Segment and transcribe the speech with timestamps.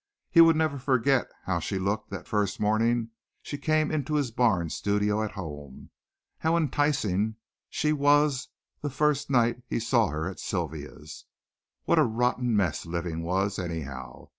[0.31, 3.11] He would never forget how she looked the first morning
[3.43, 5.91] she came into his barn studio at home
[6.39, 7.35] how enticing
[7.69, 8.47] she was
[8.81, 11.25] the first night he saw her at Sylvia's.
[11.85, 14.29] What a rotten mess living was, anyhow.